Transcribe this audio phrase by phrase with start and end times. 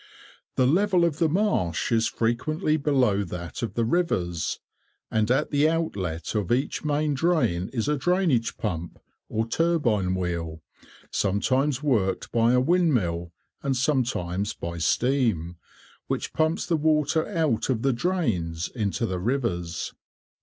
[0.55, 4.59] The level of the marsh is frequently below that of the rivers,
[5.11, 8.97] and at the outlet of each main drain is a drainage pump,
[9.29, 10.63] or turbine wheel,
[11.11, 15.57] sometimes worked by a windmill, and sometimes by steam,
[16.07, 19.93] which pumps the water out of the drains into the rivers.